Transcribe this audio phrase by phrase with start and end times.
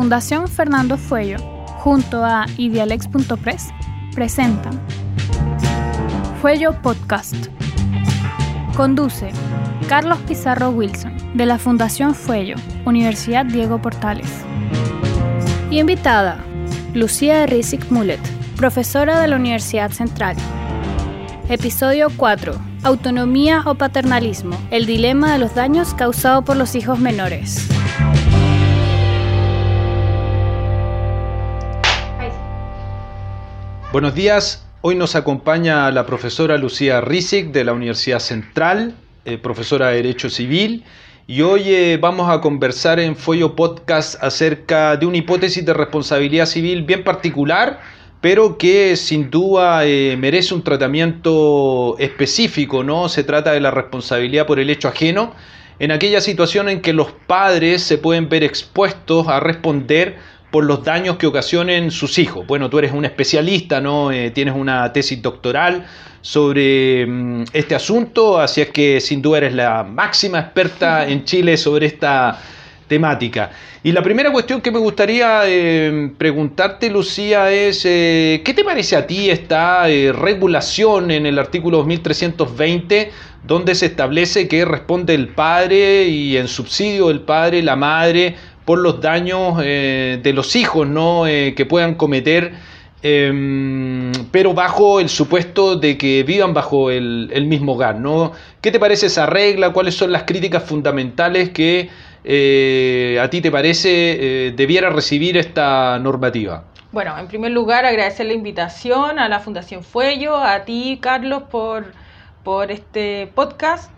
[0.00, 1.36] Fundación Fernando Fuello,
[1.76, 3.68] junto a idealex.press,
[4.14, 4.80] presentan
[6.40, 7.48] Fuello Podcast.
[8.74, 9.30] Conduce
[9.90, 12.56] Carlos Pizarro Wilson, de la Fundación Fuello,
[12.86, 14.30] Universidad Diego Portales.
[15.70, 16.38] Y invitada,
[16.94, 18.20] Lucía Rizik Mulet,
[18.56, 20.34] profesora de la Universidad Central.
[21.50, 22.54] Episodio 4.
[22.84, 24.56] Autonomía o paternalismo.
[24.70, 27.68] El dilema de los daños causados por los hijos menores.
[33.92, 38.94] Buenos días, hoy nos acompaña la profesora Lucía Rizik de la Universidad Central,
[39.24, 40.84] eh, profesora de Derecho Civil,
[41.26, 46.46] y hoy eh, vamos a conversar en Follo Podcast acerca de una hipótesis de responsabilidad
[46.46, 47.80] civil bien particular,
[48.20, 53.08] pero que sin duda eh, merece un tratamiento específico, ¿no?
[53.08, 55.34] Se trata de la responsabilidad por el hecho ajeno,
[55.80, 60.16] en aquella situación en que los padres se pueden ver expuestos a responder
[60.50, 62.46] por los daños que ocasionen sus hijos.
[62.46, 64.10] Bueno, tú eres un especialista, ¿no?
[64.10, 65.86] Eh, tienes una tesis doctoral
[66.20, 71.56] sobre mm, este asunto, así es que sin duda eres la máxima experta en Chile
[71.56, 72.38] sobre esta
[72.88, 73.50] temática.
[73.82, 78.96] Y la primera cuestión que me gustaría eh, preguntarte, Lucía, es eh, ¿qué te parece
[78.96, 83.10] a ti esta regulación en el artículo 2320
[83.42, 88.36] donde se establece que responde el padre y en subsidio el padre, la madre,
[88.70, 91.26] por los daños eh, de los hijos ¿no?
[91.26, 92.52] Eh, que puedan cometer,
[93.02, 97.98] em, pero bajo el supuesto de que vivan bajo el, mismo hogar.
[97.98, 98.30] ¿no?
[98.60, 99.72] ¿Qué te parece esa regla?
[99.72, 101.90] ¿Cuáles son las críticas fundamentales que
[102.22, 106.62] eh, a ti te parece debiera recibir esta normativa?
[106.92, 111.86] Bueno, en primer lugar agradecer la invitación a la Fundación Fuello, a ti Carlos por,
[112.44, 113.90] por este podcast.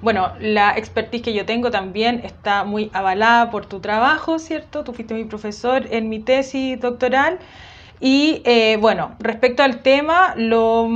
[0.00, 4.84] Bueno, la expertise que yo tengo también está muy avalada por tu trabajo, ¿cierto?
[4.84, 7.38] Tú fuiste mi profesor en mi tesis doctoral.
[8.00, 10.88] Y eh, bueno, respecto al tema, lo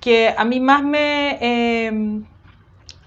[0.00, 1.38] que a mí más me...
[1.40, 2.24] Em,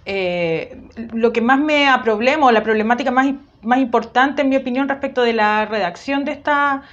[0.06, 0.82] eh,
[1.14, 3.28] lo que más me problema o la problemática más,
[3.62, 6.84] más importante, en mi opinión, respecto de la redacción de esta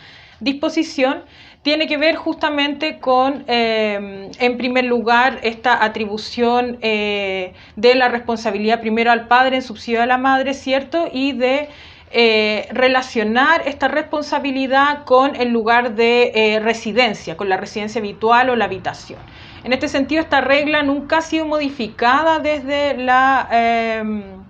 [0.41, 1.23] disposición
[1.67, 8.81] tiene que ver justamente con, eh, en primer lugar, esta atribución eh, de la responsabilidad
[8.81, 11.09] primero al padre en subsidio a la madre, ¿cierto?
[11.13, 11.69] Y de
[12.13, 18.67] eh, relacionar esta responsabilidad con el lugar de residencia, con la residencia habitual o la
[18.67, 19.19] habitación.
[19.65, 24.45] En este sentido, esta regla nunca ha sido modificada desde la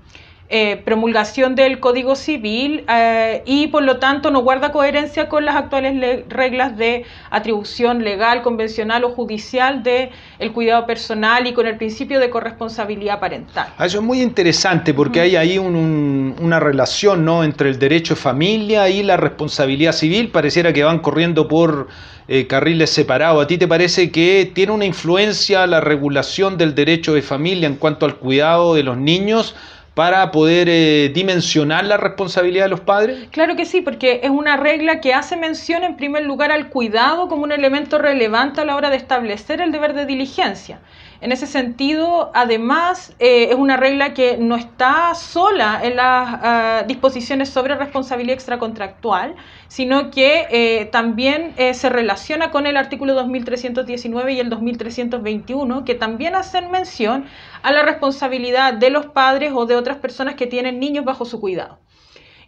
[0.49, 5.57] eh, promulgación del Código Civil eh, y por lo tanto no guarda coherencia con las
[5.57, 11.77] actuales reglas de atribución legal, convencional o judicial del el cuidado personal y con el
[11.77, 13.69] principio de corresponsabilidad parental.
[13.77, 17.43] Ah, eso es muy interesante porque hay ahí una relación ¿no?
[17.43, 21.89] entre el derecho de familia y la responsabilidad civil, pareciera que van corriendo por
[22.29, 23.45] eh, carriles separados.
[23.45, 27.77] ¿A ti te parece que tiene una influencia la regulación del derecho de familia en
[27.77, 29.55] cuanto al cuidado de los niños?
[29.97, 33.29] Para poder eh, dimensionar la responsabilidad de los padres?
[33.31, 37.29] Claro que sí, porque es una regla que hace mención en primer lugar al cuidado
[37.29, 40.81] como un elemento relevante a la hora de establecer el deber de diligencia.
[41.21, 46.85] En ese sentido, además, eh, es una regla que no está sola en las ah,
[46.87, 49.35] disposiciones sobre responsabilidad extracontractual,
[49.69, 55.95] sino que eh, también eh, se relaciona con el artículo 2319 y el 2321, que
[55.95, 57.25] también hacen mención
[57.63, 61.41] a la responsabilidad de los padres o de otras personas que tienen niños bajo su
[61.41, 61.79] cuidado.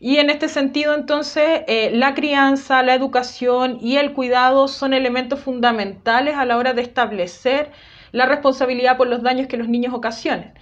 [0.01, 1.63] Y en este sentido, entonces,
[1.93, 7.73] la crianza, la educación y el cuidado son elementos fundamentales a la hora de establecer
[8.13, 10.53] la responsabilidad por los daños que los niños ocasionen.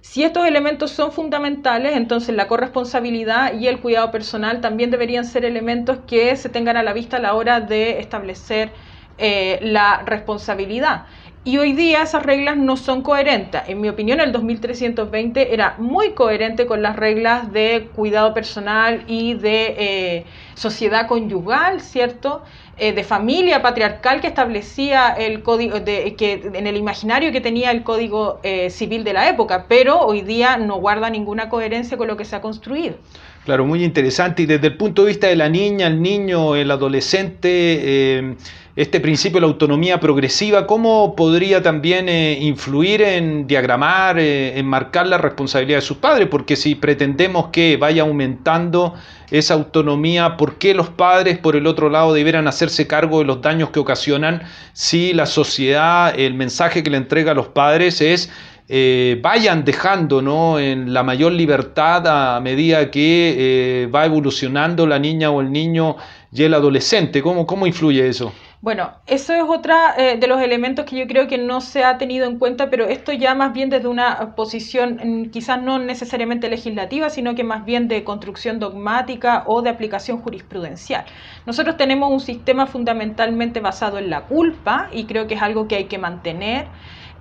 [0.00, 5.44] Si estos elementos son fundamentales, entonces la corresponsabilidad y el cuidado personal también deberían ser
[5.44, 8.70] elementos que se tengan a la vista a la hora de establecer
[9.18, 11.06] eh, la responsabilidad.
[11.46, 13.62] Y hoy día esas reglas no son coherentes.
[13.68, 19.34] En mi opinión, el 2320 era muy coherente con las reglas de cuidado personal y
[19.34, 20.24] de eh,
[20.56, 22.42] sociedad conyugal, ¿cierto?
[22.78, 27.70] Eh, de familia patriarcal que establecía el código, de, que, en el imaginario que tenía
[27.70, 32.08] el código eh, civil de la época, pero hoy día no guarda ninguna coherencia con
[32.08, 32.96] lo que se ha construido.
[33.44, 34.42] Claro, muy interesante.
[34.42, 38.34] Y desde el punto de vista de la niña, el niño, el adolescente,
[38.76, 44.66] este principio de la autonomía progresiva, ¿cómo podría también eh, influir en diagramar, eh, en
[44.66, 46.28] marcar la responsabilidad de sus padres?
[46.28, 48.92] Porque si pretendemos que vaya aumentando
[49.30, 53.40] esa autonomía, ¿por qué los padres, por el otro lado, deberán hacerse cargo de los
[53.40, 54.42] daños que ocasionan
[54.74, 58.30] si la sociedad, el mensaje que le entrega a los padres es
[58.68, 60.58] eh, vayan dejando ¿no?
[60.58, 62.06] en la mayor libertad
[62.36, 65.96] a medida que va evolucionando la niña o el niño
[66.30, 67.22] y el adolescente.
[67.22, 68.32] ¿Cómo, cómo influye eso?
[68.66, 71.98] Bueno, eso es otra eh, de los elementos que yo creo que no se ha
[71.98, 76.48] tenido en cuenta, pero esto ya más bien desde una posición mm, quizás no necesariamente
[76.48, 81.04] legislativa, sino que más bien de construcción dogmática o de aplicación jurisprudencial.
[81.46, 85.76] Nosotros tenemos un sistema fundamentalmente basado en la culpa y creo que es algo que
[85.76, 86.66] hay que mantener.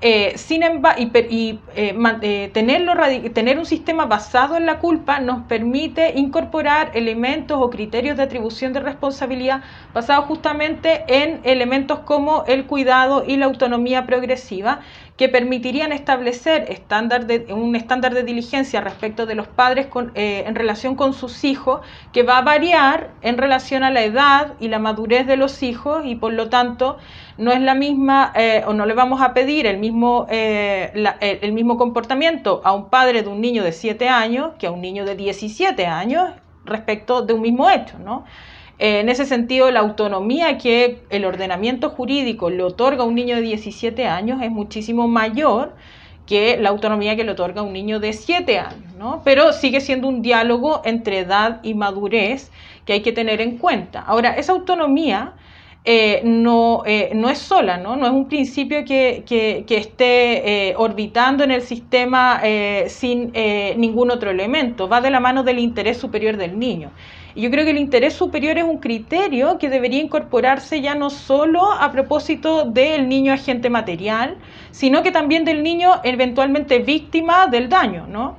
[0.02, 2.94] Eh, sin embargo, y, eh, eh, tenerlo,
[3.34, 8.74] tener un sistema basado en la culpa nos permite incorporar elementos o criterios de atribución
[8.74, 9.64] de responsabilidad
[9.94, 14.82] basados justamente en elementos como el cuidado y la autonomía progresiva
[15.18, 20.96] que permitirían establecer estándar de, un estándar de diligencia respecto de los padres en relación
[20.96, 21.80] con sus hijos
[22.12, 26.06] que va a variar en relación a la edad y la madurez de los hijos
[26.06, 26.98] y por lo tanto
[27.38, 30.92] no es la misma eh, o no le vamos a pedir el mismo, eh,
[31.22, 34.82] el mismo comportamiento a un padre de un niño de 7 años que a un
[34.82, 36.32] niño de 17 años
[36.66, 38.26] respecto de un mismo hecho, ¿no?
[38.78, 43.42] En ese sentido, la autonomía que el ordenamiento jurídico le otorga a un niño de
[43.42, 45.74] 17 años es muchísimo mayor
[46.26, 49.22] que la autonomía que le otorga a un niño de 7 años, ¿no?
[49.24, 52.52] Pero sigue siendo un diálogo entre edad y madurez
[52.86, 54.02] que hay que tener en cuenta.
[54.02, 55.34] Ahora, esa autonomía
[55.88, 57.96] eh, no, eh, no, es sola, ¿no?
[57.96, 59.24] no es un principio que,
[59.70, 62.42] esté eh, orbitando en el sistema
[62.88, 63.32] sin
[63.78, 66.90] ningún otro elemento, va de la mano del interés superior del niño.
[67.36, 71.12] Y yo creo que el interés superior es un criterio que debería incorporarse ya no
[71.12, 74.38] solo a propósito del niño agente material,
[74.72, 78.38] sino que también del niño eventualmente víctima del daño, ¿no?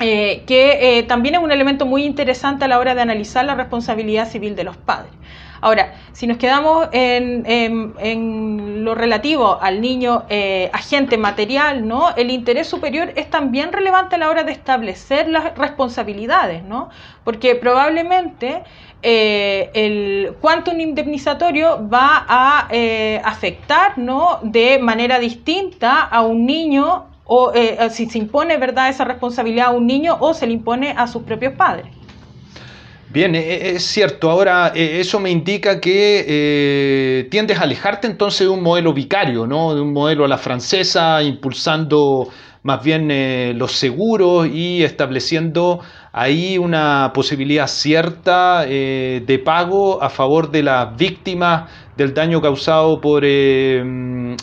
[0.00, 4.56] que también es un elemento muy interesante a la hora de analizar la responsabilidad civil
[4.56, 5.12] de los padres.
[5.60, 12.14] Ahora, si nos quedamos en, lo relativo al niño eh, agente material, ¿no?
[12.16, 16.90] El interés superior es también relevante a la hora de establecer las responsabilidades, ¿no?
[17.24, 18.62] Porque probablemente
[19.02, 23.94] eh, el quantum indemnizatorio va a eh, afectar.
[24.42, 27.52] De manera distinta a un niño o
[27.90, 31.22] si se impone, ¿verdad?, esa responsabilidad a un niño o se le impone a sus
[31.22, 31.97] propios padres.
[33.10, 34.30] Bien, e, e, es cierto.
[34.30, 39.46] Ahora, e, eso me indica que eh, tiendes a alejarte entonces de un modelo vicario,
[39.46, 39.74] ¿no?
[39.74, 42.28] De un modelo a la francesa, impulsando
[42.62, 45.80] más bien eh, los seguros y estableciendo
[46.12, 53.00] ahí una posibilidad cierta eh, de pago a favor de las víctimas del daño causado
[53.00, 53.84] por el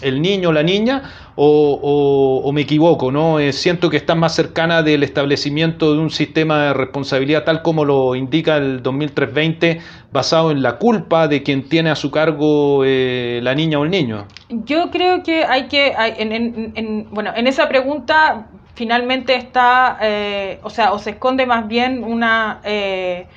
[0.01, 1.03] niño o la niña
[1.35, 3.39] o, me equivoco, ¿no?
[3.39, 7.83] Eh, siento que está más cercana del establecimiento de un sistema de responsabilidad tal como
[7.83, 13.39] lo indica el 2320, basado en la culpa de quien tiene a su cargo eh,
[13.43, 14.25] la niña o el niño.
[14.49, 20.93] Yo creo que hay que, en, bueno, en esa pregunta finalmente está, eh, o sea,
[20.93, 22.61] o se esconde más bien una...
[22.63, 23.27] Eh,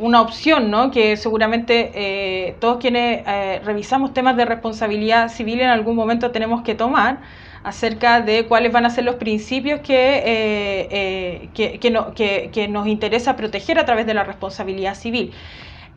[0.00, 0.90] una opción, ¿no?
[0.90, 6.62] que seguramente eh, todos quienes eh, revisamos temas de responsabilidad civil en algún momento tenemos
[6.62, 7.20] que tomar
[7.64, 13.84] acerca de cuáles van a ser los principios que, que, que nos interesa proteger a
[13.84, 15.32] través de la responsabilidad civil.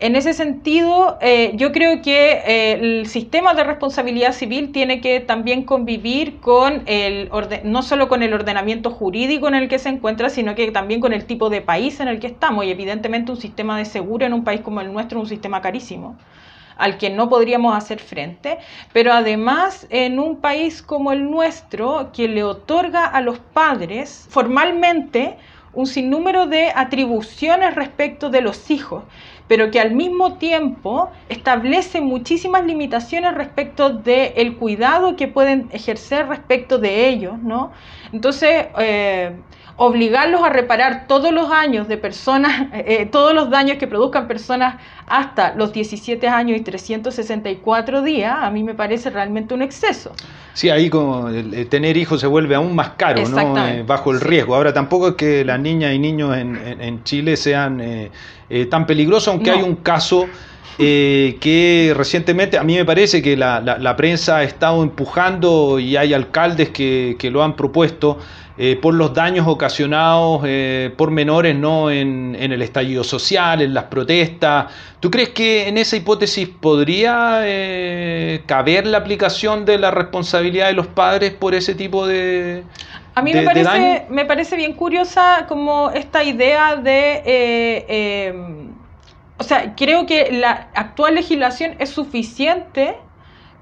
[0.01, 5.19] En ese sentido, eh, yo creo que eh, el sistema de responsabilidad civil tiene que
[5.19, 7.29] también convivir con el
[7.65, 11.11] no solo con el ordenamiento jurídico en el que se encuentra, sino que también con
[11.11, 12.63] el tipo de país en el que estamos.
[12.63, 15.61] Y evidentemente un sistema de seguro en un país como el nuestro es un sistema
[15.61, 16.18] carísimo
[16.77, 18.57] al que no podríamos hacer frente,
[18.94, 25.35] pero además en un país como el nuestro, que le otorga a los padres formalmente
[25.73, 29.03] un sinnúmero de atribuciones respecto de los hijos,
[29.49, 36.27] pero que al mismo tiempo establece muchísimas limitaciones respecto del el cuidado que pueden ejercer
[36.27, 37.71] respecto de ellos, ¿no?
[38.13, 39.35] Entonces, eh,
[39.81, 44.75] obligarlos a reparar todos los años de personas, eh, todos los daños que produzcan personas
[45.07, 50.13] hasta los 17 años y 364 días, a mí me parece realmente un exceso.
[50.53, 51.29] Sí, ahí como
[51.69, 53.68] tener hijos se vuelve aún más caro, ¿no?
[53.68, 54.56] Eh, bajo el riesgo.
[54.56, 59.51] Ahora tampoco es que las niñas y niños en, Chile sean eh, tan peligrosos, aunque
[59.51, 60.27] hay un caso
[60.77, 66.69] que recientemente a mí me parece que la, prensa ha estado empujando y hay alcaldes
[66.69, 68.17] que, que lo han propuesto
[68.61, 71.89] eh, por los daños ocasionados eh, por menores ¿no?
[71.89, 74.65] En, el estallido social, en las protestas.
[74.99, 80.73] ¿Tú crees que en esa hipótesis podría eh, caber la aplicación de la responsabilidad de
[80.73, 82.65] los padres por ese tipo de...
[83.15, 88.65] A mí me, parece, me parece bien curiosa como esta idea de...
[89.39, 92.97] o sea, creo que la actual legislación es suficiente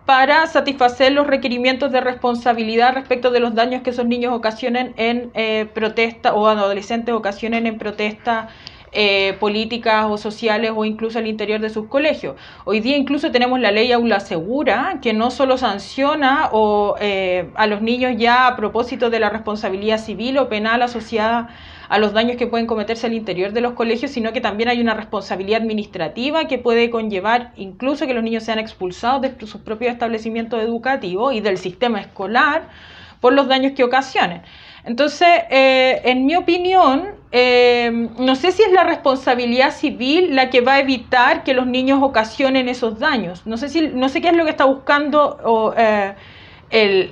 [0.06, 5.32] para satisfacer los requerimientos de responsabilidad respecto de los daños que esos niños ocasionen en
[5.36, 8.50] eh, protesta o adolescentes ocasionen en protesta
[8.94, 12.36] eh, políticas o sociales o incluso al interior de sus colegios.
[12.64, 17.68] Hoy día incluso tenemos la ley aula segura que no solo sanciona o, eh, a
[17.68, 21.50] los niños ya a propósito de la responsabilidad civil o penal asociada
[21.90, 24.82] a los daños que pueden cometerse al interior de los colegios, sino que también hay
[24.82, 29.92] una responsabilidad administrativa que puede conllevar incluso que los niños sean expulsados de sus propios
[29.92, 32.70] establecimientos educativos y del sistema escolar
[33.20, 34.42] por los daños que ocasionen.
[34.88, 40.62] Entonces, eh, en mi opinión, eh, no sé si es la responsabilidad civil la que
[40.62, 43.46] va a evitar que los niños ocasionen esos daños.
[43.46, 46.16] No sé, si, no sé qué es lo que está buscando eh,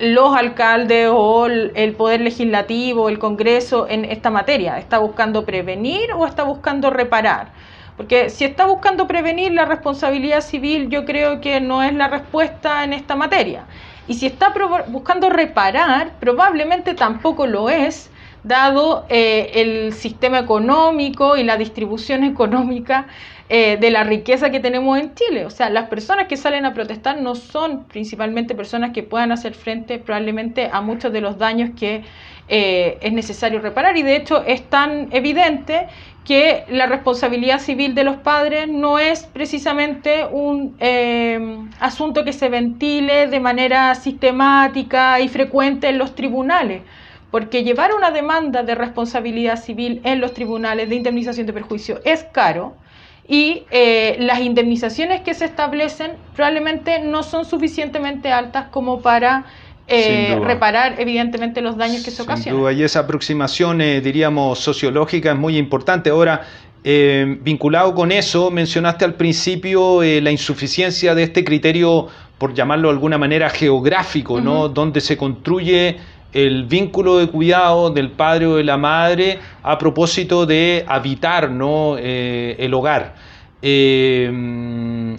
[0.00, 4.78] los alcaldes o el, Poder Legislativo, el Congreso en esta materia.
[4.78, 7.52] ¿Está buscando prevenir o está buscando reparar?
[7.98, 12.84] Porque si está buscando prevenir la responsabilidad civil, yo creo que no es la respuesta
[12.84, 13.66] en esta materia.
[14.08, 14.52] Y si está
[14.88, 18.10] buscando reparar, probablemente tampoco lo es,
[18.44, 23.08] dado eh, el sistema económico y la distribución económica
[23.48, 25.46] eh, de la riqueza que tenemos en Chile.
[25.46, 29.54] O sea, las personas que salen a protestar no son principalmente personas que puedan hacer
[29.54, 32.02] frente probablemente a muchos de los daños que
[32.48, 33.96] eh, es necesario reparar.
[33.96, 35.88] Y de hecho es tan evidente
[36.26, 42.48] que la responsabilidad civil de los padres no es precisamente un eh, asunto que se
[42.48, 46.82] ventile de manera sistemática y frecuente en los tribunales,
[47.30, 52.24] porque llevar una demanda de responsabilidad civil en los tribunales de indemnización de perjuicio es
[52.24, 52.74] caro
[53.28, 59.44] y eh, las indemnizaciones que se establecen probablemente no son suficientemente altas como para
[59.88, 62.76] eh, reparar evidentemente los daños que se ocasionan.
[62.76, 66.10] y esa aproximación, eh, diríamos, sociológica es muy importante.
[66.10, 66.42] Ahora,
[66.82, 72.94] eh, vinculado con eso, mencionaste al principio la insuficiencia de este criterio, por llamarlo de
[72.94, 74.68] alguna manera, geográfico, ¿no?
[74.68, 75.96] Donde se construye
[76.32, 81.96] el vínculo de cuidado del padre o de la madre a propósito de habitar ¿no?
[81.96, 83.14] el hogar.
[83.62, 84.30] Eh,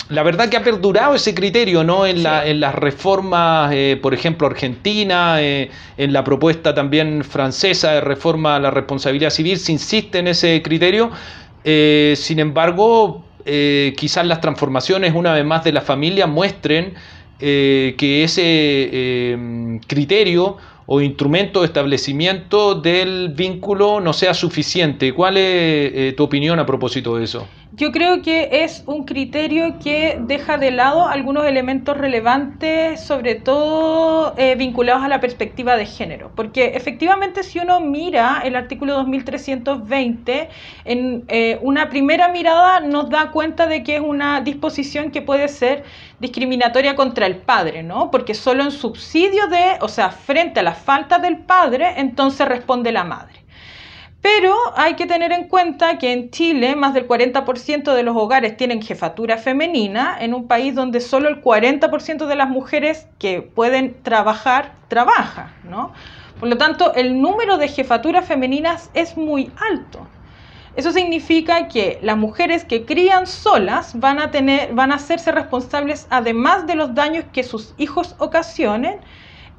[0.09, 2.05] la verdad que ha perdurado ese criterio ¿no?
[2.05, 8.55] en, las reformas, eh, por ejemplo, argentina, eh, en la propuesta también francesa de reforma
[8.55, 11.11] a la responsabilidad civil, se insiste en ese criterio.
[11.63, 16.93] sin embargo, quizás las transformaciones, una vez más, de la familia muestren
[17.39, 25.13] que ese criterio o instrumento de establecimiento del vínculo no sea suficiente.
[25.13, 27.47] ¿Cuál es tu opinión a propósito de eso?
[27.73, 34.33] Yo creo que es un criterio que deja de lado algunos elementos relevantes, sobre todo
[34.37, 40.49] eh, vinculados a la perspectiva de género, porque efectivamente si uno mira el artículo 2320,
[40.85, 45.49] en eh, una primera mirada nos da cuenta de que es una disposición que puede
[45.49, 45.83] ser
[46.19, 48.11] discriminatoria contra el padre, ¿no?
[48.11, 52.93] Porque solo en subsidio de, o sea, frente a la falta del padre, entonces responde
[52.93, 53.46] la madre.
[54.21, 58.57] Pero hay que tener en cuenta que en Chile más del 40% de los hogares
[58.57, 64.01] tienen jefatura femenina, en un país donde solo el 40% de las mujeres que pueden
[64.03, 65.93] trabajar, trabaja, ¿no?
[66.39, 70.07] Por lo tanto, el número de jefaturas femeninas es muy alto.
[70.75, 76.05] Eso significa que las mujeres que crían solas van a, tener, van a hacerse responsables,
[76.11, 78.99] además de los daños que sus hijos ocasionen,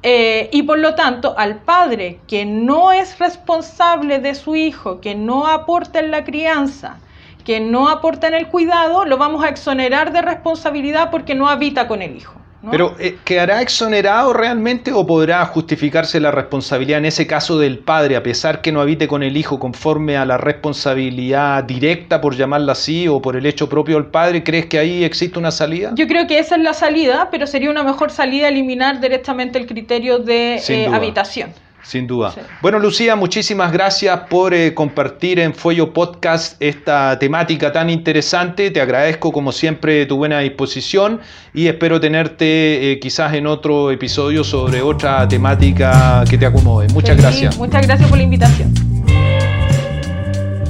[0.01, 5.15] eh, y por lo tanto, al padre que no es responsable de su hijo, que
[5.15, 7.01] no aporta en la crianza,
[7.43, 11.87] que no aporta en el cuidado, lo vamos a exonerar de responsabilidad porque no habita
[11.87, 12.39] con el hijo.
[12.69, 18.17] Pero eh, ¿quedará exonerado realmente o podrá justificarse la responsabilidad en ese caso del padre,
[18.17, 22.73] a pesar que no habite con el hijo conforme a la responsabilidad directa, por llamarla
[22.73, 24.43] así, o por el hecho propio del padre?
[24.43, 25.91] ¿Crees que ahí existe una salida?
[25.95, 29.65] Yo creo que esa es la salida, pero sería una mejor salida eliminar directamente el
[29.65, 31.53] criterio de eh, habitación.
[31.83, 32.33] Sin duda.
[32.61, 38.69] Bueno, Lucía, muchísimas gracias por eh, compartir en Fuego Podcast esta temática tan interesante.
[38.69, 41.21] Te agradezco, como siempre, tu buena disposición
[41.53, 46.87] y espero tenerte eh, quizás en otro episodio sobre otra temática que te acomode.
[46.89, 47.57] Muchas gracias.
[47.57, 48.73] muchas gracias por la invitación.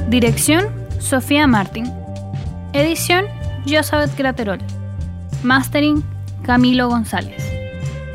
[0.10, 0.68] Dirección:
[1.00, 1.92] Sofía Martín.
[2.74, 3.26] Edición:
[3.68, 4.60] Josabeth Graterol.
[5.44, 6.04] Mastering:
[6.44, 7.44] Camilo González.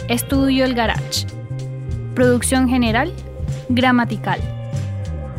[0.09, 1.34] Estudio El Garage.
[2.15, 3.13] Producción general,
[3.69, 4.39] gramatical.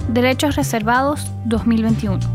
[0.10, 2.35] Derechos reservados 2021.